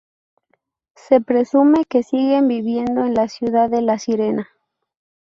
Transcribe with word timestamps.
Se 0.95 1.21
presume 1.21 1.85
que 1.85 2.01
siguen 2.01 2.47
viviendo 2.47 3.01
en 3.05 3.13
la 3.13 3.27
"Ciudad 3.27 3.69
de 3.69 3.83
la 3.83 3.99
Sirena". 3.99 4.49